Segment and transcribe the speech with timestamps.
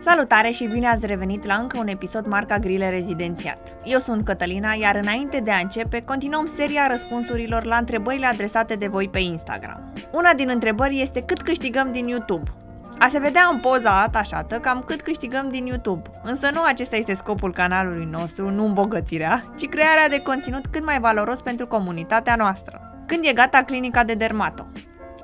[0.00, 3.76] Salutare și bine ați revenit la încă un episod marca Grile Rezidențiat.
[3.84, 8.86] Eu sunt Cătălina, iar înainte de a începe, continuăm seria răspunsurilor la întrebările adresate de
[8.86, 9.92] voi pe Instagram.
[10.12, 12.50] Una din întrebări este cât câștigăm din YouTube.
[12.98, 17.14] A se vedea în poza atașată cam cât câștigăm din YouTube, însă nu acesta este
[17.14, 22.80] scopul canalului nostru, nu îmbogățirea, ci crearea de conținut cât mai valoros pentru comunitatea noastră.
[23.06, 24.66] Când e gata clinica de dermato?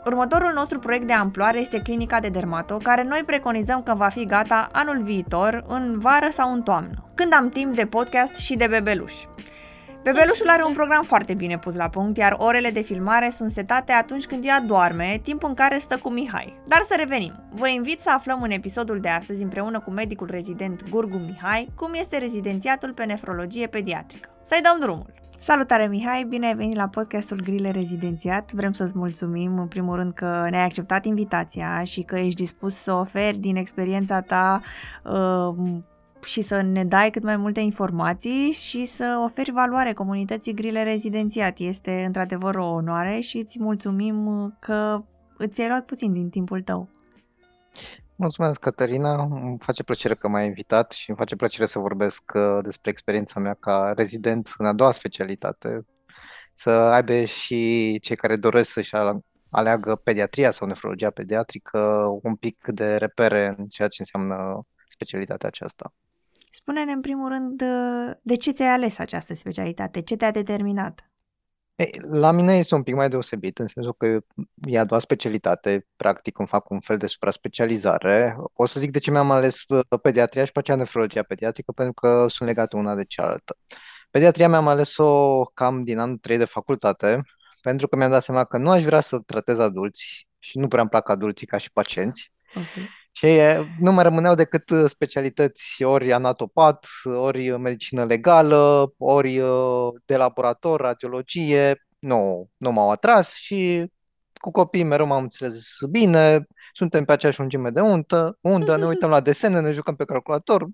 [0.05, 4.27] Următorul nostru proiect de amploare este clinica de dermato, care noi preconizăm că va fi
[4.27, 8.67] gata anul viitor, în vară sau în toamnă, când am timp de podcast și de
[8.67, 9.14] bebeluș.
[10.03, 13.93] Bebelușul are un program foarte bine pus la punct, iar orele de filmare sunt setate
[13.93, 16.61] atunci când ea doarme, timp în care stă cu Mihai.
[16.66, 17.32] Dar să revenim.
[17.50, 21.94] Vă invit să aflăm în episodul de astăzi împreună cu medicul rezident Gurgu Mihai cum
[21.94, 24.29] este rezidențiatul pe nefrologie pediatrică.
[24.44, 25.24] Să-i dăm drumul!
[25.44, 28.52] Salutare Mihai, bine ai venit la podcastul Grile Rezidențiat.
[28.52, 32.92] Vrem să-ți mulțumim în primul rând că ne-ai acceptat invitația și că ești dispus să
[32.92, 34.61] oferi din experiența ta
[35.05, 35.55] uh,
[36.25, 41.58] și să ne dai cât mai multe informații și să oferi valoare comunității Grile Rezidențiat.
[41.58, 44.16] Este într-adevăr o onoare și îți mulțumim
[44.58, 45.04] că
[45.36, 46.88] îți ai luat puțin din timpul tău.
[48.25, 49.22] Mulțumesc, Cătălina.
[49.22, 53.41] Îmi face plăcere că m-ai invitat și îmi face plăcere să vorbesc uh, despre experiența
[53.41, 55.84] mea ca rezident în a doua specialitate.
[56.55, 58.94] Să aibă și cei care doresc să-și
[59.50, 61.78] aleagă pediatria sau nefrologia pediatrică
[62.22, 65.94] un pic de repere în ceea ce înseamnă specialitatea aceasta.
[66.50, 67.62] Spune-ne în primul rând
[68.22, 71.09] de ce ți-ai ales această specialitate, ce te-a determinat?
[71.77, 74.20] Ei, la mine este un pic mai deosebit, în sensul că
[74.67, 78.36] e a doua specialitate, practic îmi fac un fel de supra-specializare.
[78.53, 81.92] O să zic de ce mi-am ales uh, pediatria și pe aceea nefrologia pediatrică, pentru
[81.94, 83.56] că sunt legate una de cealaltă.
[84.11, 87.22] Pediatria mi-am ales-o cam din anul 3 de facultate,
[87.61, 90.81] pentru că mi-am dat seama că nu aș vrea să tratez adulți și nu prea
[90.81, 92.33] îmi plac adulții ca și pacienți.
[92.48, 92.88] Okay.
[93.16, 93.26] Și
[93.80, 100.80] nu mai rămâneau decât uh, specialități ori anatopat, ori medicină legală, ori uh, de laborator,
[100.80, 101.86] radiologie.
[101.98, 103.91] Nu, nu m-au atras și
[104.34, 109.10] cu copiii mereu m-am înțeles bine, suntem pe aceeași lungime de undă, undă ne uităm
[109.10, 110.66] la desene, ne jucăm pe calculator,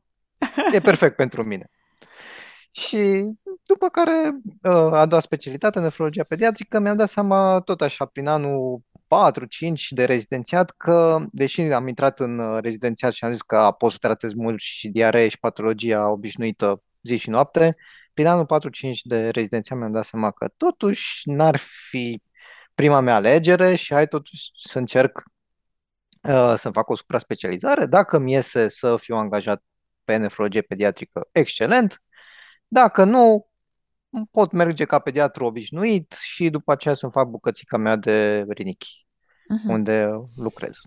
[0.72, 1.66] e perfect pentru mine.
[2.70, 3.22] Și
[3.62, 4.30] după care
[4.62, 8.80] uh, a doua specialitate, nefrologia pediatrică, mi-am dat seama tot așa, prin anul
[9.10, 13.91] 4-5 de rezidențiat că, deși am intrat în uh, rezidențiat și am zis că pot
[13.93, 17.76] să tratez mult și diaree și patologia obișnuită zi și noapte,
[18.12, 22.22] prin anul 4-5 de rezidențiat mi-am dat seama că totuși n-ar fi
[22.75, 25.22] prima mea alegere și hai totuși să încerc
[26.22, 27.87] uh, să fac o supra-specializare.
[27.87, 29.62] Dacă mi iese să fiu angajat
[30.04, 32.03] pe nefrologie pediatrică, excelent.
[32.69, 33.49] Dacă nu,
[34.31, 39.69] pot merge ca pediatru obișnuit și după aceea să-mi fac bucățica mea de rinichi, uh-huh.
[39.69, 40.78] unde lucrez.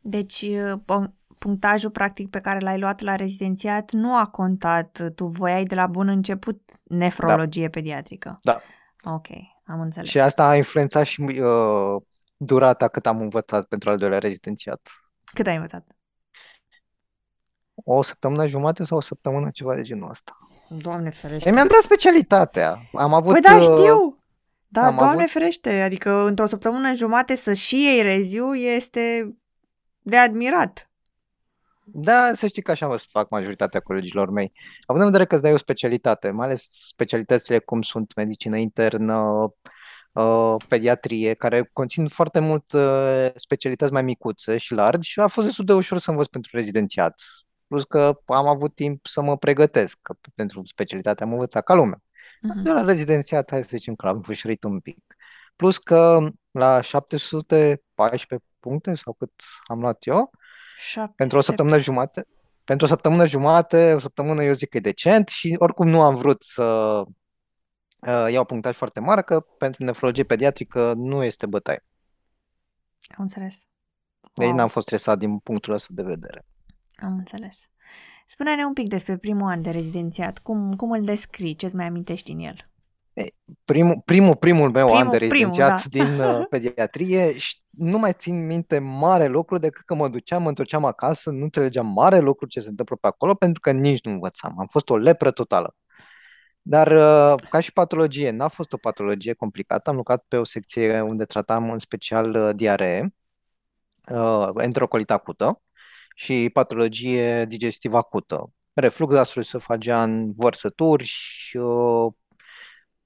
[0.00, 1.04] Deci, uh,
[1.38, 5.12] punctajul practic pe care l-ai luat la rezidențiat nu a contat.
[5.14, 7.70] Tu voiai de la bun început nefrologie da.
[7.70, 8.38] pediatrică.
[8.42, 8.58] Da.
[9.02, 9.26] Ok,
[9.64, 10.08] am înțeles.
[10.08, 12.02] Și asta a influențat și uh,
[12.36, 14.88] durata cât am învățat pentru al doilea rezidențiat.
[15.24, 15.96] Cât ai învățat?
[17.74, 20.38] O săptămână jumate sau o săptămână, ceva de genul ăsta.
[20.82, 21.50] Doamne ferește.
[21.50, 22.88] mi-am dat specialitatea.
[22.92, 23.32] Am avut...
[23.32, 24.18] Păi da, uh, știu.
[24.68, 25.30] Da, am doamne avut...
[25.30, 25.80] ferește.
[25.80, 29.34] Adică într-o săptămână jumate să și iei reziu este
[30.02, 30.88] de admirat.
[31.84, 34.52] Da, să știi că așa vă fac majoritatea colegilor mei.
[34.86, 39.48] Având în vedere că îți dai o specialitate, mai ales specialitățile cum sunt medicină internă,
[40.12, 45.64] uh, pediatrie, care conțin foarte mult uh, specialități mai micuțe și largi, a fost destul
[45.64, 47.20] de ușor să învăț pentru rezidențiat
[47.74, 51.98] plus că am avut timp să mă pregătesc, că pentru specialitatea am învățat ca lumea.
[51.98, 52.62] Uh-huh.
[52.62, 54.98] De la rezidențiat, hai să zicem că l-am fușurit un pic.
[55.56, 59.32] Plus că la 714 puncte sau cât
[59.64, 60.30] am luat eu,
[60.76, 62.26] 7, pentru o săptămână jumate,
[62.64, 66.14] pentru o săptămână jumate, o săptămână eu zic că e decent și oricum nu am
[66.14, 67.02] vrut să
[67.98, 71.84] uh, iau punctaj foarte mare, că pentru nefrologie pediatrică nu este bătaie.
[73.16, 73.68] Am înțeles.
[74.34, 74.56] Deci wow.
[74.56, 76.44] n-am fost stresat din punctul ăsta de vedere.
[76.96, 77.68] Am înțeles.
[78.26, 80.38] Spune-ne un pic despre primul an de rezidențiat.
[80.38, 81.56] Cum, cum îl descrii?
[81.56, 82.68] Ce-ți mai amintești în el?
[83.64, 86.24] Primul, primul, primul meu primul, an de rezidențiat primul, da.
[86.24, 90.48] din uh, pediatrie și nu mai țin minte mare lucru decât că mă duceam, mă
[90.48, 94.12] întorceam acasă, nu înțelegeam mare lucru ce se întâmplă pe acolo pentru că nici nu
[94.12, 94.54] învățam.
[94.58, 95.76] Am fost o lepră totală.
[96.62, 99.90] Dar uh, ca și patologie, n-a fost o patologie complicată.
[99.90, 103.14] Am lucrat pe o secție unde tratam în special uh, diaree,
[104.56, 105.62] enterocolită acută
[106.14, 111.12] și patologie digestivă acută, reflux gastroesofagean, vărsături
[111.54, 112.12] uh,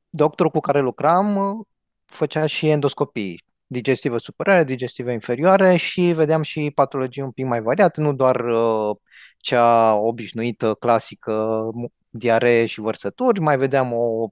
[0.08, 1.66] doctorul cu care lucram uh,
[2.04, 8.00] făcea și endoscopii digestivă superioară, digestivă inferioară și vedeam și patologii un pic mai variate,
[8.00, 8.96] nu doar uh,
[9.38, 11.62] cea obișnuită, clasică,
[12.10, 14.28] diaree și vărsături, mai vedeam o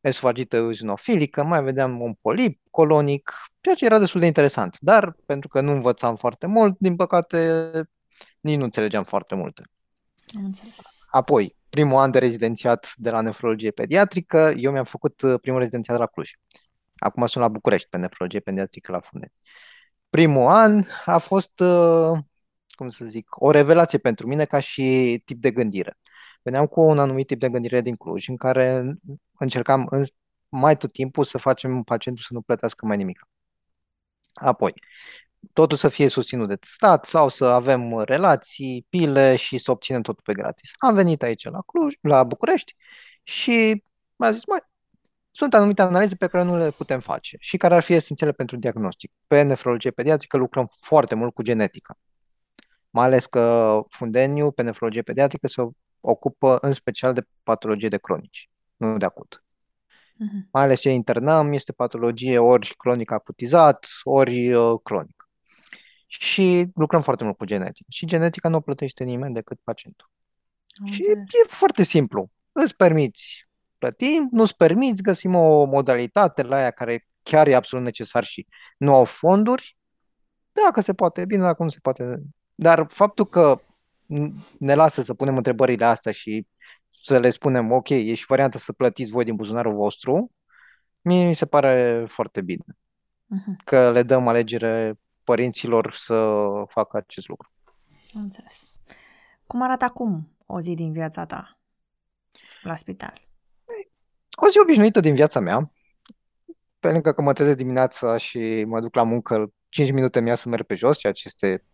[0.00, 4.76] esofagită eozinofilică, mai vedeam un polip colonic, ceea ce era destul de interesant.
[4.80, 7.70] Dar, pentru că nu învățam foarte mult, din păcate,
[8.40, 9.62] nici nu înțelegeam foarte multe.
[11.06, 15.98] Apoi, primul an de rezidențiat de la nefrologie pediatrică, eu mi-am făcut uh, primul rezidențiat
[15.98, 16.30] la Cluj.
[16.96, 19.32] Acum sunt la București pe nefrologie pediatrică la Fundeni.
[20.10, 22.18] Primul an a fost, uh,
[22.68, 25.98] cum să zic, o revelație pentru mine ca și tip de gândire.
[26.42, 28.94] Veneam cu un anumit tip de gândire din Cluj, în care
[29.38, 30.04] încercam în,
[30.48, 33.28] mai tot timpul să facem pacientul să nu plătească mai nimic.
[34.34, 34.74] Apoi,
[35.52, 40.22] totul să fie susținut de stat sau să avem relații, pile și să obținem totul
[40.24, 40.70] pe gratis.
[40.78, 42.76] Am venit aici la Cluj, la București
[43.22, 43.82] și
[44.16, 44.58] mi-a zis, mai
[45.30, 48.56] sunt anumite analize pe care nu le putem face și care ar fi esențiale pentru
[48.56, 49.12] diagnostic.
[49.26, 51.98] Pe nefrologie pediatrică lucrăm foarte mult cu genetica.
[52.90, 55.62] Mai ales că Fundeniu, pe nefrologie pediatrică, se
[56.00, 59.44] ocupă în special de patologie de cronici, nu de acut.
[60.14, 60.48] Uh-huh.
[60.52, 65.23] Mai ales ce internăm este patologie ori cronic acutizat, ori uh, cronic.
[66.18, 67.86] Și lucrăm foarte mult cu genetică.
[67.88, 70.10] Și genetica nu o plătește nimeni decât pacientul.
[70.80, 71.28] Am și înțeles.
[71.44, 72.30] e foarte simplu.
[72.52, 78.24] Îți permiți plătim, nu-ți permiți, găsim o modalitate la aia care chiar e absolut necesar
[78.24, 78.46] și
[78.76, 79.76] nu au fonduri.
[80.64, 82.22] Dacă se poate, bine, dacă nu se poate.
[82.54, 83.58] Dar faptul că
[84.58, 86.46] ne lasă să punem întrebările astea și
[86.90, 90.32] să le spunem, ok, e și varianta să plătiți voi din buzunarul vostru,
[91.00, 92.64] mie mi se pare foarte bine.
[92.68, 93.64] Uh-huh.
[93.64, 96.38] Că le dăm alegere părinților să
[96.68, 97.50] facă acest lucru.
[98.14, 98.62] Am înțeles.
[99.46, 101.58] Cum arată acum o zi din viața ta
[102.62, 103.12] la spital?
[104.36, 105.72] O zi obișnuită din viața mea,
[106.80, 110.48] pe lângă că mă trezesc dimineața și mă duc la muncă 5 minute mi să
[110.48, 111.64] merg pe jos, ceea ce este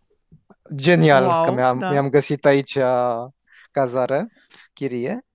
[0.75, 1.91] genial wow, că mi-am, da.
[1.91, 2.77] mi-am găsit aici
[3.71, 4.31] cazare,
[4.73, 5.25] chirie.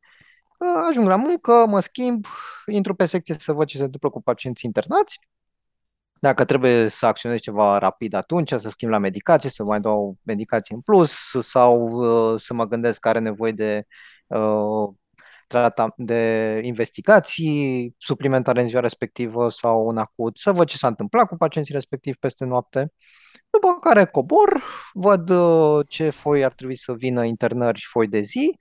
[0.88, 2.26] Ajung la muncă, mă schimb,
[2.66, 5.18] intru pe secție să văd ce se întâmplă cu pacienții internați.
[6.20, 10.74] Dacă trebuie să acționez ceva rapid atunci, să schimb la medicație, să mai dau medicație
[10.74, 13.86] în plus sau uh, să mă gândesc că are nevoie de
[14.26, 14.88] uh,
[15.46, 21.28] trata, de investigații suplimentare în ziua respectivă sau în acut, să văd ce s-a întâmplat
[21.28, 22.92] cu pacienții respectivi peste noapte.
[23.50, 28.20] După care cobor, văd uh, ce foi ar trebui să vină internări și foi de
[28.20, 28.60] zi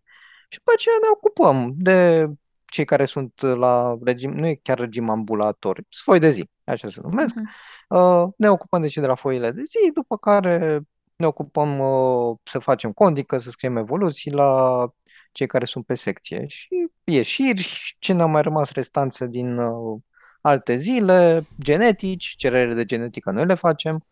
[0.49, 2.27] și după aceea ne ocupăm de
[2.75, 6.88] cei care sunt la regim, nu e chiar regim ambulator, sunt foi de zi, așa
[6.88, 7.36] se numesc.
[7.36, 8.27] Uh-huh.
[8.38, 10.81] Ne ocupăm deci de la foile de zi, după care
[11.16, 14.86] ne ocupăm uh, să facem condică, să scriem evoluții la
[15.31, 20.01] cei care sunt pe secție și ieșiri, ce ne-a mai rămas restanțe din uh,
[20.42, 24.06] alte zile, genetici, cerere de genetică noi le facem.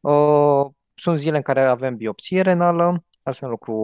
[0.00, 3.74] Uh, sunt zile în care avem biopsie renală, asta e un lucru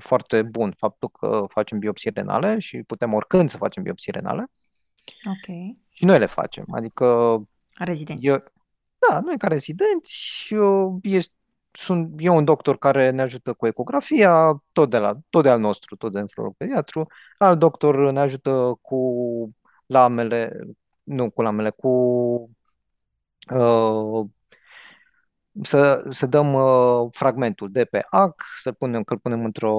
[0.00, 4.50] foarte bun, faptul că facem biopsie renale și putem oricând să facem biopsie renale.
[5.26, 5.76] Ok.
[5.88, 7.36] Și noi le facem, adică...
[7.78, 8.26] Rezidenți.
[8.26, 8.36] Eu,
[9.08, 11.34] da, noi ca rezidenți, eu, este
[11.72, 15.60] sunt, e un doctor care ne ajută cu ecografia, tot de, la, tot de al
[15.60, 17.06] nostru, tot de nefrolog pediatru.
[17.38, 19.54] Alt doctor ne ajută cu
[19.86, 20.60] lamele,
[21.02, 21.88] nu cu lamele, cu
[23.54, 24.26] uh,
[25.62, 29.74] să, să dăm uh, fragmentul de pe AC, să punem, că îl punem într-o,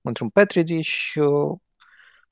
[0.00, 1.58] într-un petri dish, uh,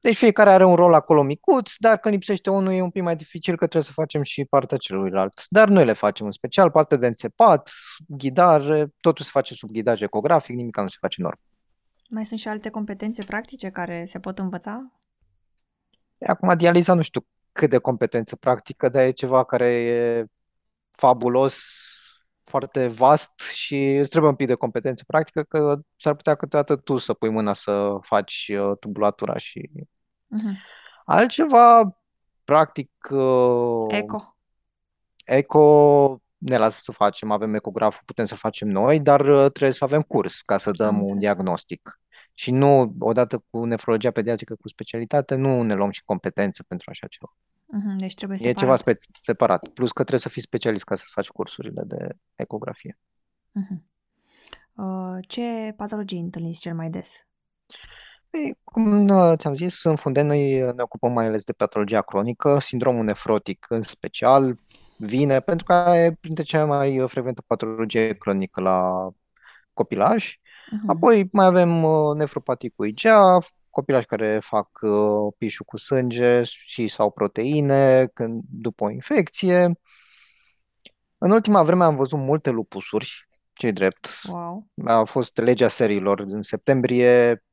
[0.05, 3.17] deci fiecare are un rol acolo micuț, dar când lipsește unul e un pic mai
[3.17, 5.45] dificil că trebuie să facem și partea celuilalt.
[5.49, 7.71] Dar noi le facem în special, partea de înțepat,
[8.07, 11.39] ghidare, totul se face sub ghidaj ecografic, nimic nu se face norm.
[12.09, 14.93] Mai sunt și alte competențe practice care se pot învăța?
[16.27, 20.25] Acum, dializa nu știu cât de competență practică, dar e ceva care e
[20.91, 21.63] fabulos,
[22.45, 26.97] foarte vast și îți trebuie un pic de competență practică, că s-ar putea câteodată tu
[26.97, 29.71] să pui mâna să faci uh, tubulatura și
[30.35, 30.57] Uh-huh.
[31.05, 31.99] Altceva,
[32.45, 32.91] practic...
[33.11, 34.37] Uh, eco.
[35.25, 39.85] Eco ne lasă să facem, avem ecograful, putem să facem noi, dar uh, trebuie să
[39.85, 41.99] avem curs ca să dăm un diagnostic.
[42.35, 47.07] Și nu, odată cu nefrologia pediatrică cu specialitate, nu ne luăm și competențe pentru așa
[47.07, 47.37] ceva.
[47.65, 48.57] Uh-huh, deci trebuie separat.
[48.57, 49.69] E ceva spe- separat.
[49.69, 52.99] Plus că trebuie să fii specialist ca să faci cursurile de ecografie.
[53.61, 53.79] Uh-huh.
[54.75, 57.27] Uh, ce patologii întâlniți cel mai des?
[58.31, 62.59] Ei, cum uh, ți-am zis, în funde noi ne ocupăm mai ales de patologia cronică,
[62.59, 64.57] sindromul nefrotic în special,
[64.99, 69.09] vine pentru că e printre cele mai frecvente patologie cronică la
[69.73, 70.33] copilaj.
[70.35, 70.87] Uh-huh.
[70.87, 73.39] Apoi mai avem uh, nefropatii cu IgA,
[73.75, 79.81] copilași care fac uh, pișul cu sânge și sau proteine când, după o infecție.
[81.19, 84.21] În ultima vreme am văzut multe lupusuri, ce drept.
[84.29, 84.67] Wow.
[84.85, 87.45] A fost legea serilor în septembrie,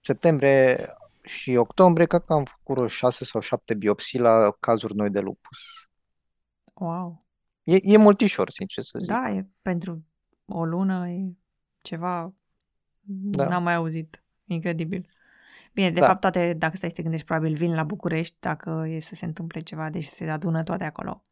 [0.00, 5.10] septembrie și octombrie, cred că am făcut vreo șase sau șapte biopsii la cazuri noi
[5.10, 5.58] de lupus.
[6.74, 7.26] Wow.
[7.62, 9.08] E, e multișor, sincer să zic.
[9.08, 10.04] Da, e pentru
[10.46, 11.32] o lună, e
[11.80, 12.34] ceva...
[13.06, 13.48] Da.
[13.48, 14.24] N-am mai auzit.
[14.44, 15.10] Incredibil.
[15.74, 16.06] Bine, de Da.
[16.06, 19.24] fapt, toate, dacă stai să te gândești, probabil vin la București dacă e să se
[19.24, 21.22] întâmple ceva, deci se adună toate acolo.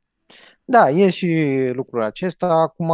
[0.64, 1.26] Da, e și
[1.72, 2.46] lucrul acesta.
[2.46, 2.92] Acum,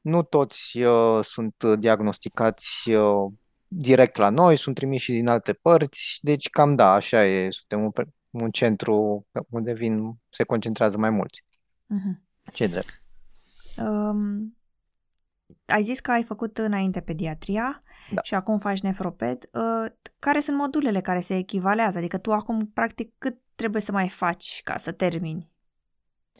[0.00, 3.32] nu toți uh, sunt diagnosticați uh,
[3.68, 7.82] direct la noi, sunt trimiși și din alte părți, deci cam da, așa e, suntem
[7.84, 11.44] un, pe- un centru unde vin, se concentrează mai mulți.
[11.86, 12.22] Mhm.
[12.52, 13.02] Ce drept.
[13.78, 14.56] Um,
[15.66, 18.22] ai zis că ai făcut înainte pediatria Da.
[18.22, 19.48] și acum faci nefroped.
[19.52, 21.98] Uh, care sunt modulele care se echivalează?
[21.98, 25.50] Adică tu acum, practic, cât trebuie să mai faci ca să termini?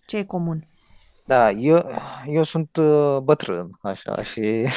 [0.06, 0.64] Ce e comun?
[1.26, 1.90] Da, eu,
[2.26, 4.68] eu sunt uh, bătrân, așa, și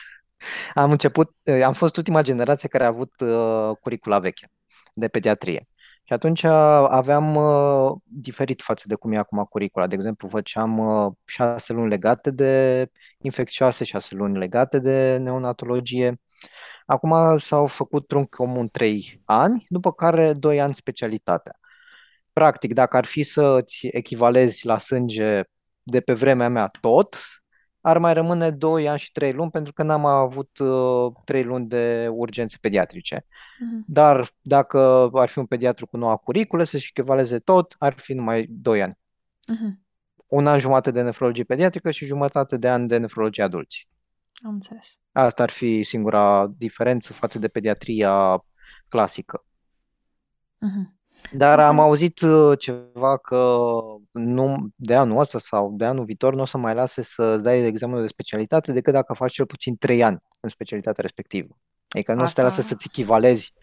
[0.74, 4.50] am început, uh, am fost ultima generație care a avut uh, curicula veche
[4.94, 5.68] de pediatrie.
[6.08, 6.50] Și atunci uh,
[6.88, 9.86] aveam uh, diferit față de cum e acum curicula.
[9.86, 12.86] De exemplu, făceam uh, șase luni legate de
[13.18, 16.20] infecțioase, șase luni legate de neonatologie.
[16.86, 21.58] Acum s-au făcut trunchi comun trei ani, după care doi ani specialitatea.
[22.32, 25.42] Practic, dacă ar fi să-ți echivalezi la sânge
[25.82, 27.18] de pe vremea mea tot,
[27.88, 31.66] ar mai rămâne 2 ani și 3 luni pentru că n-am avut uh, 3 luni
[31.66, 33.26] de urgențe pediatrice.
[33.58, 33.84] Mhm.
[33.86, 38.46] Dar dacă ar fi un pediatru cu noua curiculă să-și echivaleze tot, ar fi numai
[38.50, 38.98] 2 ani.
[39.48, 39.86] Mhm.
[40.26, 43.88] Un an jumate de nefrologie pediatrică și jumătate de an de nefrologie adulți.
[44.44, 44.98] Am înțeles.
[45.12, 48.44] Asta ar fi singura diferență față de pediatria
[48.88, 49.44] clasică.
[50.58, 50.97] Mhm.
[51.32, 53.58] Dar Cum să- am auzit uh, ceva că
[54.10, 57.60] nu, de anul ăsta sau de anul viitor nu o să mai lase să dai
[57.62, 61.58] examenul de specialitate decât dacă faci cel puțin 3 ani în specialitatea respectivă.
[61.88, 63.54] Adică nu o să te Asta- lasă să-ți echivalezi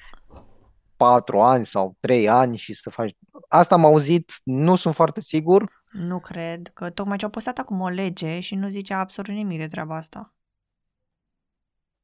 [0.98, 3.16] 4 ani sau 3 ani și să faci...
[3.48, 5.84] Asta am auzit, nu sunt foarte sigur.
[5.92, 9.60] Nu cred că tocmai ce au postat acum o lege și nu zicea absolut nimic
[9.60, 10.34] de treaba asta.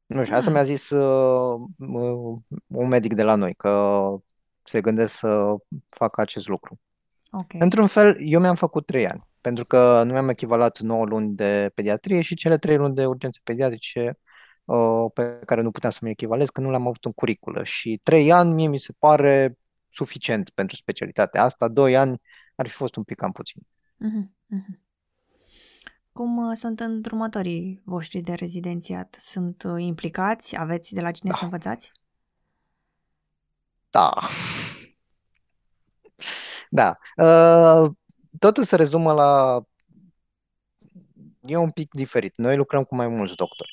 [0.06, 0.54] Nu știu, asta Hmm.
[0.54, 4.02] mi-a zis uh, uh, un medic de la noi, că
[4.64, 5.56] se gândesc să
[5.90, 6.80] facă acest lucru.
[7.32, 7.54] Ok.
[7.54, 11.72] Într-un fel, eu mi-am făcut trei ani, pentru că nu mi-am echivalat 9 luni de
[11.74, 14.20] pediatrie și cele trei luni de urgențe pediatrice
[14.66, 17.64] uh, pe care nu puteam să mi echivalez, că nu le-am avut în curiculă.
[17.64, 19.58] Și trei ani mie mi se pare
[19.90, 22.22] suficient pentru specialitatea asta, doi ani
[22.56, 23.62] ar fi fost un pic cam puțin.
[23.98, 24.80] Mhm, mhm.
[26.12, 29.18] Cum uh, sunt îndrumătorii voștri de rezidențiat?
[29.20, 30.58] Sunt uh, implicați?
[30.58, 31.38] Aveți de la cine Da.
[31.38, 31.92] să învățați?
[33.92, 34.12] Da.
[36.70, 36.98] Da.
[37.16, 37.92] Uh,
[38.40, 39.62] totul se rezumă la...
[41.42, 42.38] E un pic diferit.
[42.38, 43.72] Noi lucrăm cu mai mulți doctori.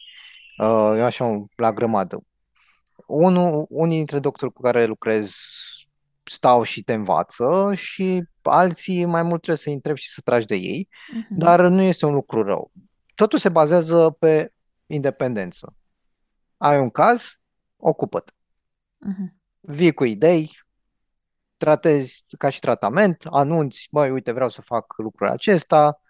[0.59, 0.67] Uh,
[0.99, 2.21] eu așa, la grămadă.
[3.07, 5.37] Unul, unii dintre doctori cu care lucrez
[6.25, 10.55] stau și te învață și alții mai mult trebuie să-i întrebi și să tragi de
[10.55, 11.39] ei, Mhm.
[11.39, 12.71] dar nu este un lucru rău.
[13.15, 14.53] Totul se bazează pe
[14.87, 15.75] independență.
[16.57, 17.23] Ai un caz,
[17.77, 18.33] ocupă-te.
[18.99, 19.38] Mhm.
[19.71, 20.59] Vii cu idei,
[21.57, 26.01] tratezi ca și tratament, anunți, băi, uite, vreau să fac lucrul acesta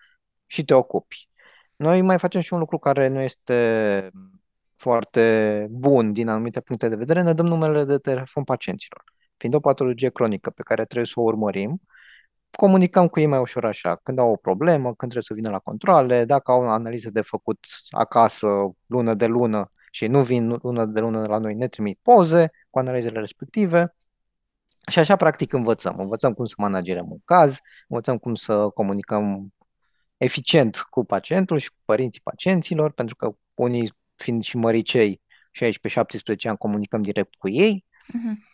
[0.47, 1.29] și te ocupi.
[1.77, 4.11] Noi mai facem și un lucru care nu este
[4.77, 9.05] foarte bun din anumite puncte de vedere, ne dăm numele de telefon pacienților.
[9.37, 11.81] Fiind o patologie cronică pe care trebuie să o urmărim,
[12.50, 15.59] comunicăm cu ei mai ușor așa, când au o problemă, când trebuie să vină la
[15.59, 17.59] controle, dacă au o analiză de făcut
[17.91, 18.49] acasă
[18.87, 22.50] lună de lună și ei nu vin lună de lună la noi, ne trimit poze
[22.71, 23.95] cu analizele respective
[24.91, 25.99] și așa practic învățăm.
[25.99, 27.59] Învățăm cum să managerăm un caz,
[27.89, 29.55] învățăm cum să comunicăm
[30.17, 35.23] eficient cu pacientul și cu părinții pacienților, pentru că unii fiind și măricei,
[35.53, 37.85] 16-17 ani, comunicăm direct cu ei.
[38.13, 38.47] Mhm.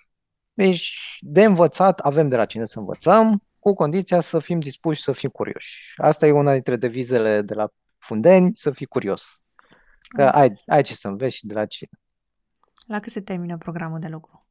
[0.52, 5.12] Deci, de învățat, avem de la cine să învățăm, cu condiția să fim dispuși să
[5.12, 5.94] fim curioși.
[5.96, 7.68] Asta e una dintre devizele de la
[7.98, 9.42] Fundeni, să fii curios.
[10.00, 10.34] Că Ok.
[10.34, 11.90] ai, ai ce să înveți și de la cine.
[12.86, 14.46] La cât se termină programul de lucru?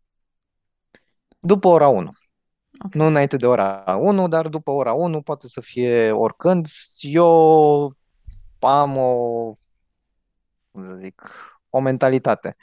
[1.39, 2.11] După ora 1.
[2.85, 2.93] Ok.
[2.93, 6.67] Nu înainte de ora 1, dar după ora 1 poate să fie oricând.
[6.99, 7.95] Eu
[8.59, 9.13] am o,
[10.71, 11.21] cum să zic,
[11.69, 12.55] o mentalitate.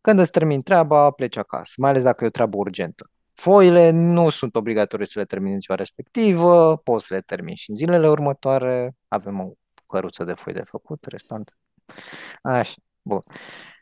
[0.00, 3.10] Când îți termin treaba, pleci acasă, mai ales dacă e o treabă urgentă.
[3.32, 7.70] Foile nu sunt obligatorii să le termini în ziua respectivă, poți să le termini și
[7.70, 8.96] în zilele următoare.
[9.08, 9.52] Avem o
[9.86, 11.56] căruță de foi de făcut, restant.
[12.42, 13.20] Așa, bun.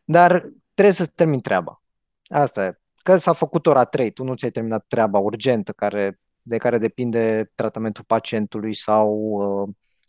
[0.04, 1.82] Dar trebuie să-ți termini treaba.
[2.28, 2.78] Asta e.
[2.96, 7.52] Că s-a făcut ora 3, tu nu ți-ai terminat treaba urgentă care, de care depinde
[7.54, 9.68] tratamentul pacientului sau uh,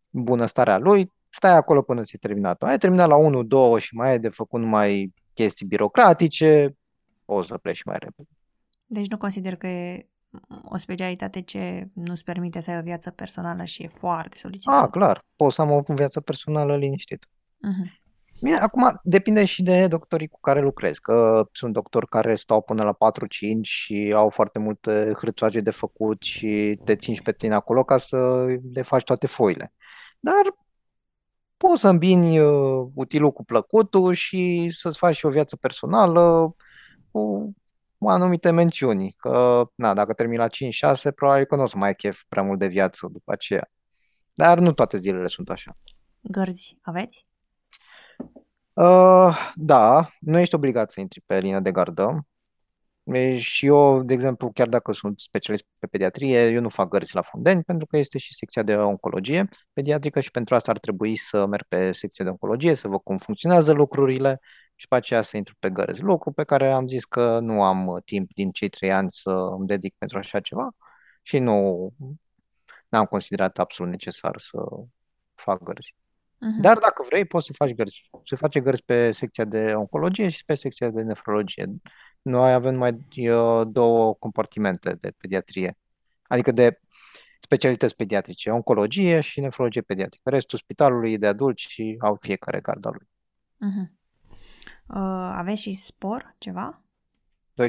[0.10, 2.64] bunăstarea lui, stai acolo până ți-e terminat.
[2.64, 6.78] Ai terminat la 1, 2 și mai ai de făcut numai chestii birocratice,
[7.26, 8.30] o să pleci mai repede.
[8.86, 10.08] Deci nu consider că e
[10.64, 14.84] o specialitate ce nu-ți permite să ai o viață personală și e foarte solicitată.
[14.84, 17.28] Ah, clar, pot să am o viață personală liniștită.
[17.28, 18.00] Uh-huh.
[18.42, 22.84] Bine, acum depinde și de doctorii cu care lucrezi, că sunt doctori care stau până
[22.84, 22.98] la 4-5
[23.62, 28.46] și au foarte multe hârțoage de făcut și te țin pe tine acolo ca să
[28.74, 29.74] le faci toate foile.
[30.20, 30.42] Dar
[31.58, 36.56] poți să îmbini uh, utilul cu plăcutul și să-ți faci și o viață personală
[37.12, 37.54] cu
[38.08, 39.16] anumite mențiuni.
[39.18, 42.44] Că, na, dacă termini la 5-6, probabil că nu o să mai ai chef prea
[42.44, 43.72] mult de viață după aceea.
[44.34, 45.72] Dar nu toate zilele sunt așa.
[46.22, 47.29] Gărzi aveți?
[48.80, 52.28] Uh, da, nu ești obligat să intri pe linia de gardă.
[53.04, 57.16] E, Și eu, de exemplu, chiar dacă sunt specialist pe pediatrie, eu nu fac gărzi
[57.16, 61.16] la Fundeni pentru că este și secția de oncologie pediatrică și pentru asta ar trebui
[61.16, 64.40] să merg pe secția de oncologie, să văd cum funcționează lucrurile
[64.76, 66.02] și pe aceea să intru pe gărzi.
[66.02, 69.30] Lucru pe care am zis că nu am uh, timp din cei trei ani să
[69.30, 70.70] îmi dedic pentru așa ceva
[71.22, 71.94] și nu
[72.90, 74.58] am considerat absolut necesar să
[75.36, 75.96] fac gărzi.
[76.40, 76.62] Uh-huh.
[76.62, 78.10] Dar dacă vrei, poți să faci gărzi.
[78.24, 81.66] Se face gărzi pe secția de oncologie și pe secția de nefrologie.
[82.22, 85.78] Noi avem mai uh, două compartimente de pediatrie,
[86.24, 86.80] adică de
[87.42, 90.30] specialități pediatrice, oncologie și nefrologie pediatrică.
[90.30, 93.08] Restul spitalului e de adulți și au fiecare garda lui.
[93.56, 93.98] Uh-huh.
[94.88, 96.82] Uh, aveți și spor, ceva?
[97.64, 97.66] 12%.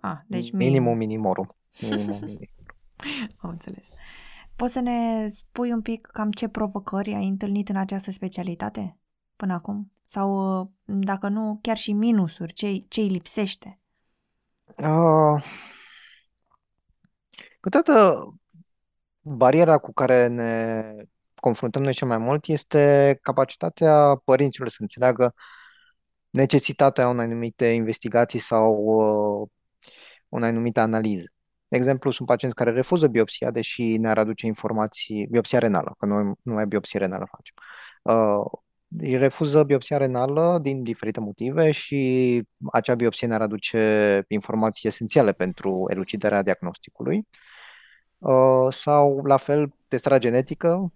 [0.00, 1.56] Ah, deci minimum minimorum.
[1.80, 2.48] Minimum, minimum.
[3.42, 3.88] Am înțeles.
[4.60, 8.96] Poți să ne spui un pic cam ce provocări ai întâlnit în această specialitate
[9.36, 9.92] până acum?
[10.04, 13.80] Sau, uh, dacă nu, chiar și minusuri, ce, ce îi lipsește?
[14.64, 15.44] Uh,
[17.60, 18.26] câteodată
[19.20, 20.82] bariera cu care ne
[21.34, 25.34] confruntăm noi cel mai mult este capacitatea părinților să înțeleagă
[26.30, 29.48] necesitatea unei anumite investigații sau uh,
[30.28, 31.32] unei anumite analize.
[31.70, 36.32] De exemplu, sunt pacienți care refuză biopsia, deși ne-ar aduce informații, biopsia renală, că noi
[36.42, 37.54] nu mai biopsie renală facem.
[38.02, 38.60] Uh,
[38.98, 45.84] îi refuză biopsia renală din diferite motive și acea biopsie ne-ar aduce informații esențiale pentru
[45.88, 47.26] elucidarea diagnosticului.
[48.18, 50.92] Uh, sau, la fel, testarea genetică.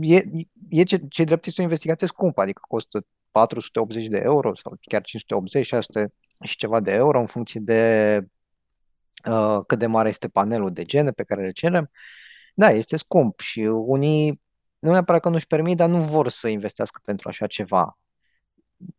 [0.00, 0.22] E,
[0.68, 5.02] e ce, ce drept este o investigație scumpă, adică costă 480 de euro sau chiar
[5.02, 6.12] 580, 600
[6.42, 8.22] și ceva de euro în funcție de
[9.24, 11.90] uh, cât de mare este panelul de gene pe care le cerem.
[12.54, 14.40] Da, este scump și unii
[14.78, 17.98] nu neapărat că nu-și permit, dar nu vor să investească pentru așa ceva.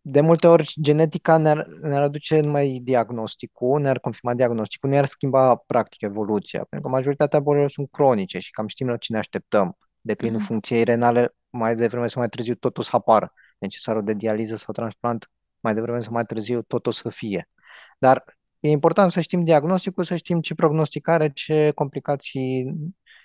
[0.01, 6.01] De multe ori genetica ne-ar, ne-ar aduce numai diagnosticul, ne-ar confirma diagnosticul, ne-ar schimba practic
[6.01, 9.77] evoluția, pentru că majoritatea bolilor sunt cronice și cam știm la ce ne așteptăm.
[10.01, 10.45] Declinul mm-hmm.
[10.45, 13.33] funcției renale mai devreme sau mai târziu tot o să apară.
[13.57, 17.49] Necesarul de dializă sau transplant mai devreme sau mai târziu tot o să fie.
[17.97, 18.23] Dar
[18.59, 22.73] e important să știm diagnosticul, să știm ce prognostic are, ce complicații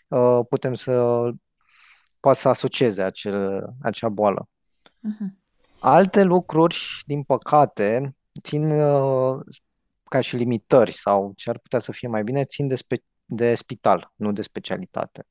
[0.09, 1.23] uh, putem să
[2.21, 4.49] poate să asocieze acel, acea boală.
[4.85, 5.43] Uh-huh.
[5.79, 9.41] Alte lucruri, din păcate, țin uh,
[10.05, 13.55] ca și limitări sau ce ar putea să fie mai bine, țin de, spe- de
[13.55, 15.27] spital, nu de specialitate.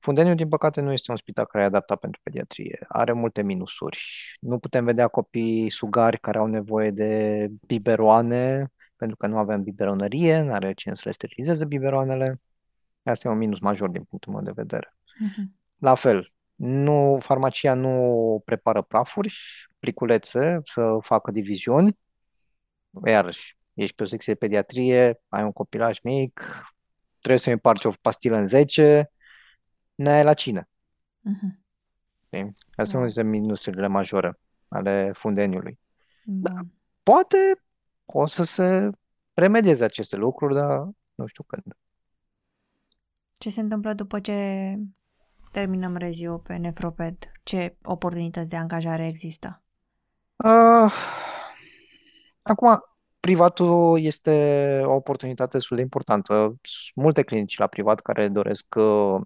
[0.00, 2.84] Fundeniul, din păcate, nu este un spital care e adaptat pentru pediatrie.
[2.88, 3.98] Are multe minusuri.
[4.40, 10.40] Nu putem vedea copii sugari care au nevoie de biberoane, pentru că nu avem biberonărie,
[10.40, 12.40] nu are cine să le sterilizeze biberoanele.
[13.02, 14.94] Asta e un minus major din punctul meu de vedere.
[14.94, 15.44] Uh-huh.
[15.78, 19.34] La fel, nu, farmacia nu prepară prafuri,
[19.78, 21.98] pliculețe să facă diviziuni.
[23.06, 26.40] Iarăși, ești pe o secție de pediatrie, ai un copilaj mic,
[27.18, 29.10] trebuie să-i împarci o pastilă în 10,
[29.94, 30.68] n-ai la cine.
[31.28, 31.58] Uh-huh.
[32.30, 32.84] Astea da.
[32.84, 35.78] sunt dintre minusurile majore ale fundeniului.
[36.24, 36.54] Da.
[37.02, 37.36] Poate
[38.12, 38.90] o să se
[39.32, 41.76] remedieze aceste lucruri, dar nu știu când.
[43.32, 44.74] Ce se întâmplă după ce
[45.52, 47.32] terminăm reziu pe Nefroped?
[47.42, 49.62] Ce oportunități de angajare există?
[50.36, 50.92] Uh,
[52.42, 52.82] acum,
[53.20, 54.34] privatul este
[54.84, 56.32] o oportunitate destul de importantă.
[56.34, 59.20] Sunt multe clinici la privat care doresc uh,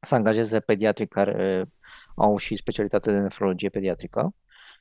[0.00, 1.64] să angajeze pediatri care
[2.14, 4.34] au și specialitate de nefrologie pediatrică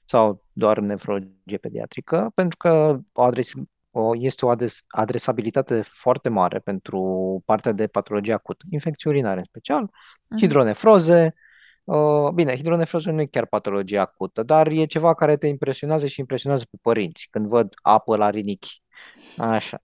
[0.05, 3.51] sau doar nefrologie pediatrică, pentru că o adres,
[3.91, 7.01] o, este o adres, adresabilitate foarte mare pentru
[7.45, 10.39] partea de patologie acută, infecții urinare în special, uh-huh.
[10.39, 11.33] hidronefroze.
[11.83, 16.19] Uh, bine, hidronefroze nu e chiar patologie acută, dar e ceva care te impresionează și
[16.19, 18.81] impresionează pe părinți când văd apă la rinichi.
[19.37, 19.83] Așa.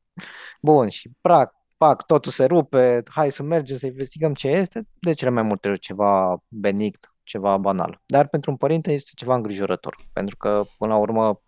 [0.62, 5.14] Bun, și prac, pac, totul se rupe, hai să mergem să investigăm ce este, de
[5.14, 8.02] cele mai multe ori ceva benign, ceva banal.
[8.06, 11.42] Dar pentru un părinte este ceva îngrijorător, pentru că, până la urmă,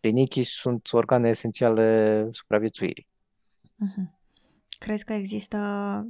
[0.00, 3.08] rinichii sunt organe esențiale supraviețuirii.
[3.62, 4.14] Uh-huh.
[4.78, 5.58] Crezi că există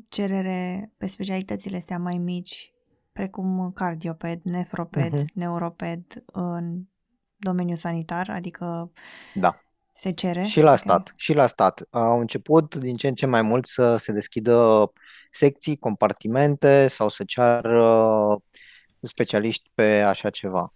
[0.08, 2.72] cerere pe specialitățile astea mai mici,
[3.12, 5.32] precum cardioped, nefroped, uh-huh.
[5.34, 6.82] neuroped, în
[7.36, 8.30] domeniul sanitar?
[8.30, 8.92] Adică
[9.34, 9.60] da.
[9.92, 10.42] se cere?
[10.42, 10.78] Și la okay.
[10.78, 11.12] stat.
[11.16, 11.82] Și la stat.
[11.90, 14.92] Au început din ce în ce mai mult să se deschidă
[15.30, 18.42] secții, compartimente sau să ceară
[19.00, 20.74] specialiști pe așa ceva.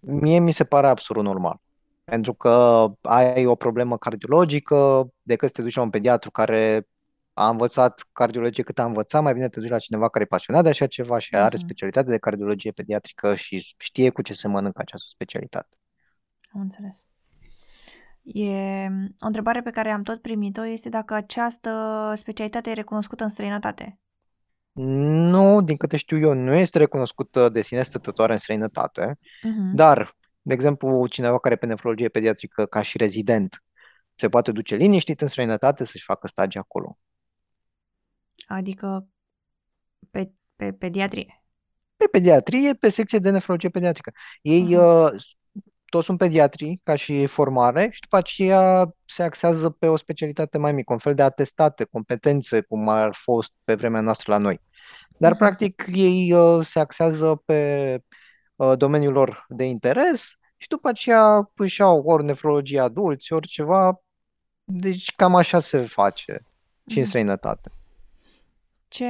[0.00, 1.60] Mie mi se pare absolut normal.
[2.04, 6.86] Pentru că ai o problemă cardiologică, decât să te duci la un pediatru care
[7.32, 10.62] a învățat cardiologie cât a învățat, mai bine te duci la cineva care e pasionat
[10.62, 11.60] de așa ceva și are uh-huh.
[11.60, 15.76] specialitate de cardiologie pediatrică și știe cu ce se mănâncă această specialitate.
[16.52, 17.06] Am înțeles.
[18.22, 18.86] E,
[19.20, 23.98] o întrebare pe care am tot primit-o este dacă această specialitate e recunoscută în străinătate.
[24.82, 29.74] Nu, din câte știu eu, nu este recunoscută de sine stătătoare în străinătate, uh-huh.
[29.74, 33.62] dar, de exemplu, cineva care pe nefrologie pediatrică ca și rezident
[34.14, 36.96] se poate duce liniștit în străinătate să-și facă stagii acolo.
[38.46, 39.08] Adică
[40.10, 41.44] pe, pe pediatrie?
[41.96, 44.12] Pe pediatrie, pe secție de nefrologie pediatrică.
[44.42, 45.12] Ei uh-huh.
[45.12, 45.22] uh,
[45.94, 50.72] toți sunt pediatrii ca și formare și după aceea se axează pe o specialitate mai
[50.72, 54.60] mică, un fel de atestate, competențe, cum ar fost pe vremea noastră la noi.
[55.18, 55.38] Dar, uh-huh.
[55.38, 57.98] practic, ei uh, se axează pe
[58.56, 60.22] uh, domeniul lor de interes
[60.56, 64.00] și după aceea își au ori nefrologie adulți, ori ceva.
[64.64, 66.92] Deci cam așa se face uh-huh.
[66.92, 67.70] și în străinătate.
[68.88, 69.04] Ce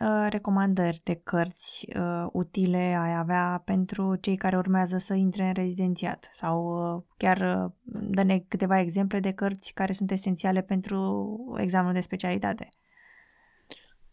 [0.00, 5.52] uh, recomandări de cărți uh, utile ai avea pentru cei care urmează să intre în
[5.52, 6.28] rezidențiat?
[6.32, 6.64] Sau
[6.96, 7.70] uh, chiar uh,
[8.10, 12.68] dă-ne câteva exemple de cărți care sunt esențiale pentru examenul de specialitate?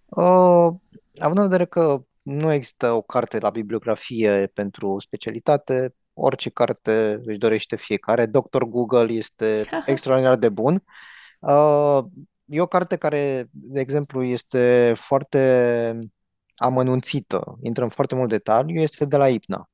[0.06, 0.74] Uh,
[1.18, 7.38] având în vedere că nu există o carte la bibliografie pentru specialitate, orice carte își
[7.38, 8.26] dorește fiecare.
[8.26, 8.64] Dr.
[8.64, 10.84] Google este extraordinar de bun.
[11.40, 12.04] Uh,
[12.46, 16.00] E o carte care, de exemplu, este foarte
[16.56, 19.70] amănunțită, intră în foarte mult detaliu, este de la IPNA,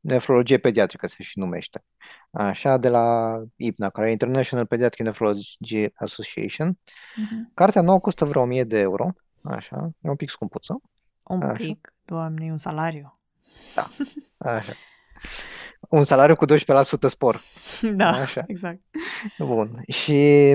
[0.00, 1.84] nefrologie pediatrică se și numește.
[2.30, 6.72] Așa, de la IPNA, care e International Pediatric Nephrology Association.
[6.72, 7.54] Uh-huh.
[7.54, 9.08] Cartea nouă costă vreo 1000 de euro,
[9.42, 10.80] așa, e un pic scumpuță.
[11.22, 11.52] Un așa.
[11.52, 13.18] pic, doamne, un salariu.
[13.74, 13.88] Da,
[14.38, 14.72] așa.
[15.88, 16.54] Un salariu cu 12%
[17.08, 17.40] spor.
[17.94, 18.44] Da, așa.
[18.46, 18.80] exact.
[19.38, 19.82] Bun.
[19.88, 20.54] Și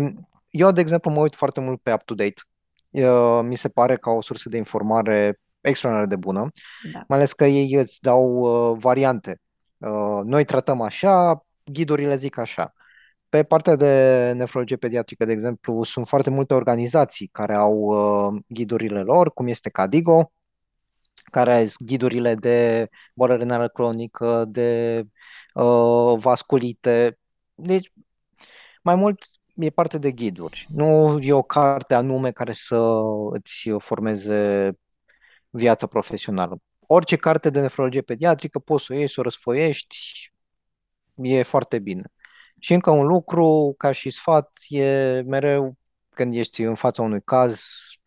[0.58, 2.42] eu, de exemplu, mă uit foarte mult pe UpToDate.
[3.44, 6.52] Mi se pare ca o sursă de informare extraordinar de bună,
[6.94, 7.04] da.
[7.08, 9.42] mai ales că ei îți dau uh, variante.
[9.78, 12.74] Uh, noi tratăm așa, ghidurile zic așa.
[13.30, 19.02] Pe partea de nefrologie pediatrică, de exemplu, sunt foarte multe organizații care au uh, ghidurile
[19.02, 20.32] lor, cum este Cadigo,
[21.32, 25.04] care au ghidurile de boală renală cronică, de
[25.54, 27.20] uh, vasculite.
[27.56, 27.92] Deci,
[28.82, 29.26] mai mult
[29.58, 30.66] e parte de ghiduri.
[30.70, 32.78] Nu e o carte anume care să
[33.32, 34.72] îți formeze
[35.50, 36.58] viața profesională.
[36.80, 39.98] Orice carte de nefrologie pediatrică poți să o iei, să o răsfoiești,
[41.16, 42.04] e foarte bine.
[42.60, 45.78] Și încă un lucru, ca și sfat, e mereu
[46.10, 47.64] când ești în fața unui caz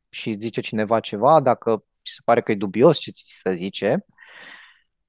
[0.09, 4.05] și zice cineva ceva, dacă ți se pare că e dubios ce ți se zice,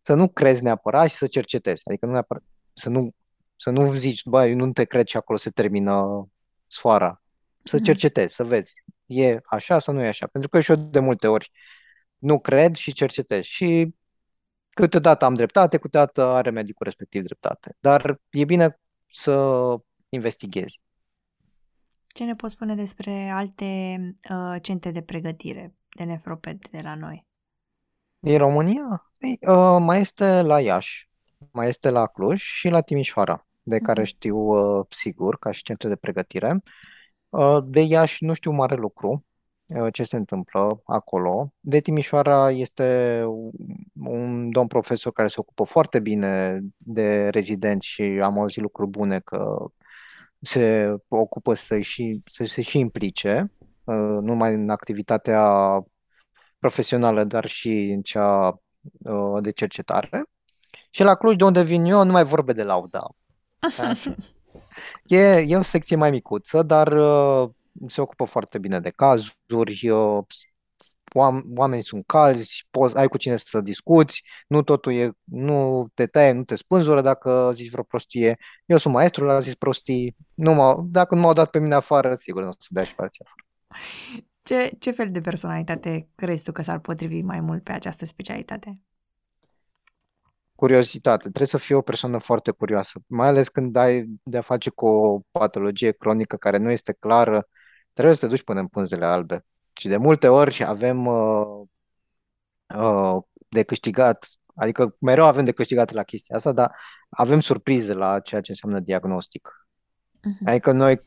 [0.02, 1.82] să nu crezi neapărat și să cercetezi.
[1.86, 3.16] Adică nu neapărat, să nu
[3.62, 6.28] să nu zici, băi, nu te cred și acolo se termină
[6.68, 7.22] sfoara.
[7.64, 7.84] Să mm.
[7.84, 8.74] cercetezi, să vezi.
[9.06, 10.28] E așa sau nu e așa?
[10.28, 11.52] Pentru că și eu de multe ori
[12.18, 13.44] nu cred și cercetez.
[13.44, 13.96] Și
[14.70, 17.76] câteodată am dreptate, câteodată are medicul respectiv dreptate.
[17.80, 18.80] Dar e bine
[19.12, 19.76] să
[20.10, 20.80] investighezi.
[22.08, 23.66] Ce ne poți spune despre alte
[24.30, 27.26] uh, centre de pregătire de nefroped de la noi?
[28.20, 29.12] Din România?
[29.18, 31.10] Ei, uh, mai este la Iași,
[31.52, 34.10] mai este la Cluj și la Timișoara de care mhm.
[34.10, 36.64] știu uh, sigur, ca și centre de pregătire.
[37.30, 39.26] Uh, de Iași nu știu mare lucru
[39.66, 41.54] uh, ce se întâmplă acolo.
[41.60, 43.24] De Timișoara este
[44.04, 49.20] un domn profesor care se ocupă foarte bine de rezidenți și am auzit lucruri bune
[49.20, 49.66] că
[50.42, 53.52] se ocupă să, și, să se și implice,
[53.84, 55.46] nu numai în activitatea
[56.60, 58.62] profesională, dar și în cea
[59.42, 60.24] de cercetare.
[60.90, 63.16] Și la Cluj, de unde vin eu, nu mai vorbe de lauda.
[65.06, 67.50] E, e o secție mai micuță, dar uh,
[67.88, 70.24] se ocupă foarte bine de cazuri, uh,
[71.56, 76.32] oamenii sunt calzi, poți, ai cu cine să discuți, nu totul e, nu te taie,
[76.32, 78.38] nu te spânzură dacă zici vreo prostie.
[78.66, 82.16] Eu sunt maestru, l-a zis prostii, nu m dacă nu m-au dat pe mine afară,
[82.16, 83.30] sigur nu o să dea și pe afară.
[84.44, 88.80] Ce, ce fel de personalitate crezi tu că s-ar potrivi mai mult pe această specialitate?
[90.62, 91.22] Curiozitate.
[91.22, 95.22] Trebuie să fii o persoană foarte curioasă, mai ales când ai de-a face cu o
[95.32, 97.48] patologie cronică care nu este clară,
[97.94, 99.46] trebuie să te duci până în pânzele albe.
[99.74, 101.62] Și de multe ori avem uh,
[102.76, 103.18] uh,
[103.50, 106.76] de câștigat, adică mereu avem de câștigat la chestia asta, dar
[107.10, 109.68] avem surprize la ceea ce înseamnă diagnostic.
[110.18, 110.46] Uh-huh.
[110.46, 111.02] Adică noi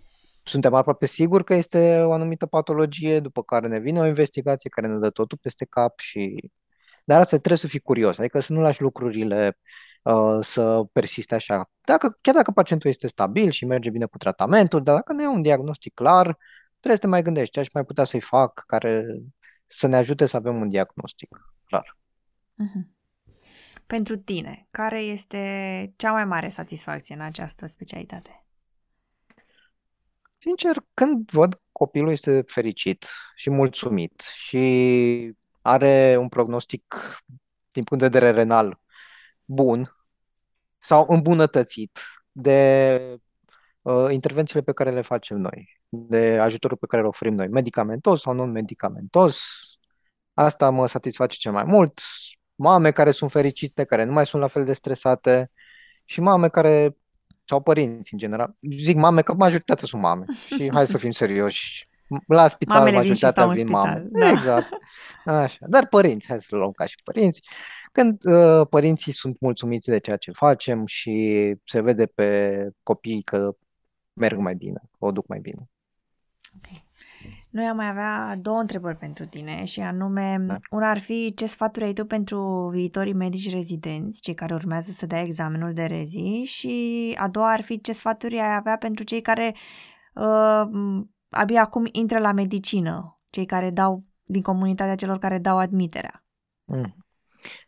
[0.44, 4.86] suntem aproape siguri că este o anumită patologie, după care ne vine o investigație care
[4.86, 6.50] ne dă totul peste cap și...
[7.04, 9.58] Dar asta trebuie să fii curios, adică să nu lași lucrurile
[10.02, 11.70] uh, să persiste așa.
[11.80, 15.26] Dacă, chiar dacă pacientul este stabil și merge bine cu tratamentul, dar dacă nu e
[15.26, 16.38] un diagnostic clar,
[16.68, 19.06] trebuie să te mai gândești ce aș mai putea să-i fac care
[19.66, 21.28] să ne ajute să avem un diagnostic
[21.66, 21.98] clar.
[22.52, 22.92] Uh-huh.
[23.86, 28.44] Pentru tine, care este cea mai mare satisfacție în această specialitate?
[30.38, 35.36] Sincer, când văd copilul este fericit și mulțumit și
[35.66, 36.94] are un prognostic
[37.70, 38.80] din punct de vedere renal
[39.44, 39.96] bun
[40.78, 41.98] sau îmbunătățit
[42.32, 43.20] de
[43.82, 48.20] uh, intervențiile pe care le facem noi, de ajutorul pe care îl oferim noi, medicamentos
[48.20, 49.38] sau non-medicamentos,
[50.34, 52.00] asta mă satisface cel mai mult.
[52.54, 55.50] Mame care sunt fericite, care nu mai sunt la fel de stresate
[56.04, 56.96] și mame care
[57.44, 58.56] sau părinți în general.
[58.76, 60.24] Zic mame, că majoritatea sunt mame.
[60.58, 61.86] Și hai să fim serioși.
[62.26, 64.06] La spital Mamele majoritatea vin, vin mame.
[64.10, 64.28] Da.
[64.28, 64.68] Exact.
[65.24, 65.66] Așa.
[65.68, 67.42] Dar părinți, hai să luăm ca și părinți.
[67.92, 73.56] Când uh, părinții sunt mulțumiți de ceea ce facem și se vede pe copii că
[74.12, 75.68] merg mai bine, o duc mai bine.
[76.56, 76.84] Okay.
[77.50, 80.56] Noi am mai avea două întrebări pentru tine și anume, da.
[80.70, 85.06] una ar fi ce sfaturi ai tu pentru viitorii medici rezidenți, cei care urmează să
[85.06, 89.20] dea examenul de rezi și a doua ar fi ce sfaturi ai avea pentru cei
[89.20, 89.54] care
[90.14, 90.62] uh,
[91.34, 96.24] abia acum intră la medicină, cei care dau din comunitatea celor care dau admiterea.
[96.64, 96.96] Mm.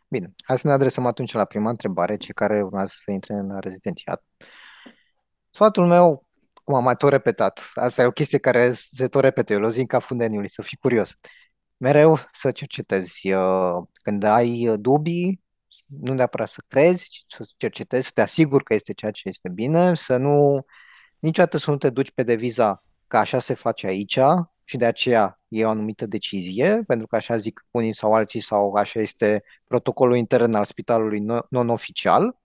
[0.07, 3.59] Bine, hai să ne adresăm atunci la prima întrebare, cei care urmează să intre în
[3.59, 4.23] rezidențiat.
[5.49, 6.27] Sfatul meu
[6.67, 9.69] cum am mai tot repetat, asta e o chestie care se tot repete, eu o
[9.69, 11.15] zi în cap fundeniului, să fii curios.
[11.77, 13.33] Mereu să cercetezi.
[13.33, 15.41] Uh, când ai dubii,
[15.85, 19.49] nu neapărat să crezi, ci să cercetezi, să te asiguri că este ceea ce este
[19.49, 20.65] bine, să nu,
[21.19, 24.19] niciodată să nu te duci pe deviza că așa se face aici
[24.63, 28.73] și de aceea e o anumită decizie, pentru că așa zic unii sau alții sau
[28.73, 32.37] așa este protocolul intern al spitalului non-oficial,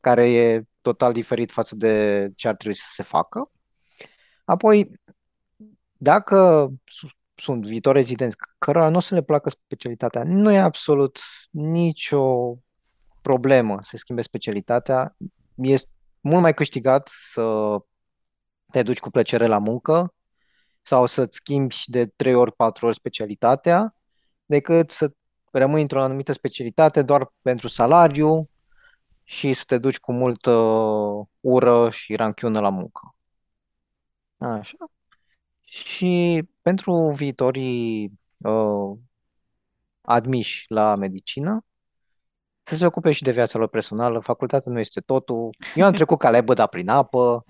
[0.00, 3.50] care e total diferit față de ce ar trebui să se facă.
[4.44, 5.00] Apoi,
[5.96, 6.68] dacă
[7.34, 11.18] sunt viitori rezidenți cărora nu o să le placă specialitatea, nu e absolut
[11.50, 12.56] nicio
[13.22, 15.16] problemă să schimbe specialitatea.
[15.54, 17.76] Este mult mai câștigat să
[18.70, 20.14] te duci cu plăcere la muncă
[20.82, 23.94] sau să-ți schimbi de 3 ori, 4 ori specialitatea
[24.46, 25.12] decât să
[25.50, 28.48] rămâi într-o anumită specialitate doar pentru salariu
[29.24, 30.50] și să te duci cu multă
[31.40, 33.14] ură și ranchiună la muncă.
[34.38, 34.76] Așa.
[35.60, 38.98] Și pentru viitorii uh,
[40.00, 41.64] admiși la medicină,
[42.62, 44.18] să se ocupe și de viața lor personală.
[44.20, 45.50] Facultatea nu este totul.
[45.74, 47.44] Eu am trecut ca lebăda prin apă.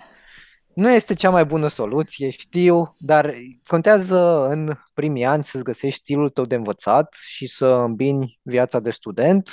[0.80, 3.34] Nu este cea mai bună soluție, știu, dar
[3.66, 8.90] contează în primii ani să-ți găsești stilul tău de învățat și să îmbini viața de
[8.90, 9.50] student,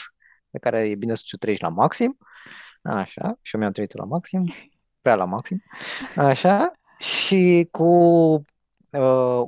[0.49, 2.17] pe care e bine să ți-o trăiești la maxim.
[2.81, 4.53] Așa, și eu mi-am trăit la maxim,
[5.01, 5.63] prea la maxim.
[6.15, 7.85] Așa, și cu
[8.89, 9.43] uh,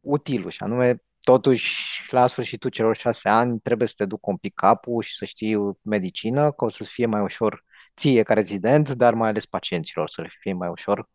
[0.00, 4.54] utilul, și anume, totuși, la sfârșitul celor șase ani, trebuie să te duc un pic
[4.54, 7.64] capul și să știi medicină, că o să fie mai ușor
[7.96, 11.08] ție ca rezident, dar mai ales pacienților să le fie mai ușor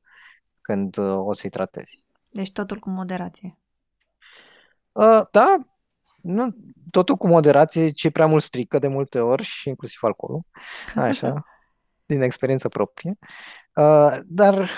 [0.61, 1.99] când uh, o să-i tratezi.
[2.29, 3.57] Deci totul cu moderație.
[4.91, 5.57] Uh, da,
[6.21, 6.55] nu,
[6.91, 10.41] totul cu moderație, ce prea mult strică de multe ori și inclusiv alcoolul,
[10.95, 11.45] așa,
[12.05, 13.17] din experiență proprie.
[13.75, 14.69] Uh, dar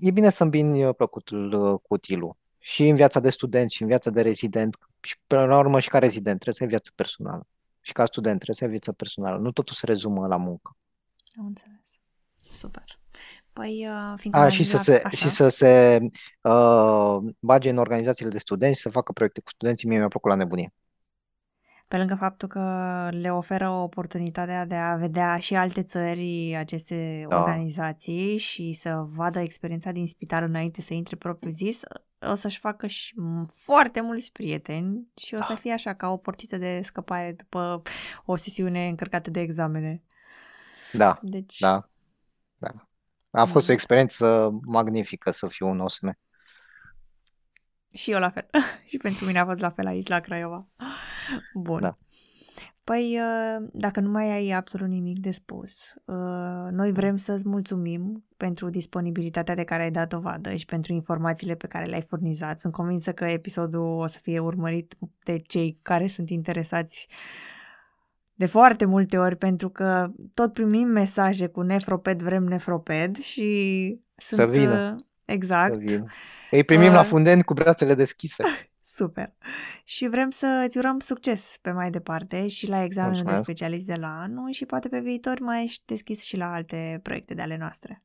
[0.00, 2.36] e bine să îmbini uh, plăcutul uh, cu utilul.
[2.58, 5.88] Și în viața de student și în viața de rezident și până la urmă și
[5.88, 7.46] ca rezident trebuie să ai viață personală.
[7.80, 9.38] Și ca student trebuie să ai viață personală.
[9.38, 10.76] Nu totul se rezumă la muncă.
[11.38, 12.00] Am înțeles.
[12.52, 12.98] Super.
[13.52, 15.16] Păi, uh, fiindcă A, și, să se, așa.
[15.16, 15.98] și să se
[16.40, 20.36] uh, bage în organizațiile de studenți, să facă proiecte cu studenții, mie mi-a plăcut la
[20.36, 20.72] nebunie
[21.90, 27.38] pe lângă faptul că le oferă oportunitatea de a vedea și alte țări aceste da.
[27.38, 31.80] organizații și să vadă experiența din spital înainte să intre propriu zis,
[32.30, 33.14] o să-și facă și
[33.52, 35.44] foarte mulți prieteni și o da.
[35.44, 37.82] să fie așa ca o portiță de scăpare după
[38.24, 40.02] o sesiune încărcată de examene.
[40.92, 41.58] Da, deci...
[41.58, 41.88] da,
[42.58, 42.88] da.
[43.30, 43.72] A fost da.
[43.72, 46.18] o experiență magnifică să fiu un OSM.
[47.92, 48.48] Și eu la fel.
[48.88, 50.68] și pentru mine a fost la fel aici, la Craiova.
[51.54, 51.80] Bun.
[51.80, 51.98] Da.
[52.84, 58.24] Păi, uh, dacă nu mai ai absolut nimic de spus, uh, noi vrem să-ți mulțumim
[58.36, 62.60] pentru disponibilitatea de care ai dat dovadă și pentru informațiile pe care le-ai furnizat.
[62.60, 67.08] Sunt convinsă că episodul o să fie urmărit de cei care sunt interesați
[68.40, 74.40] de foarte multe ori, pentru că tot primim mesaje cu nefroped, vrem nefroped și sunt...
[74.40, 74.94] Să vină.
[74.96, 75.74] Uh, exact.
[75.74, 76.04] Să vină.
[76.50, 78.44] Îi primim uh, la fundeni cu brațele deschise.
[78.98, 79.32] Super.
[79.84, 83.46] Și vrem să îți urăm succes pe mai departe și la examenul Mulțumesc.
[83.46, 87.00] de specialist de la anul și poate pe viitor mai ești deschis și la alte
[87.02, 88.02] proiecte de ale noastre.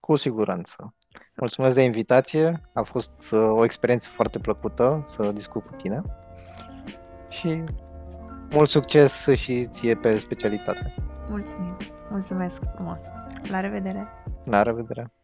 [0.00, 0.94] Cu siguranță.
[1.08, 1.24] Super.
[1.38, 2.60] Mulțumesc de invitație.
[2.72, 6.02] A fost uh, o experiență foarte plăcută să discut cu tine.
[7.28, 7.64] Și
[8.50, 10.94] mult succes și ție pe specialitate.
[11.28, 11.76] Mulțumim.
[12.10, 13.00] Mulțumesc frumos.
[13.50, 14.08] La revedere.
[14.44, 15.15] La revedere!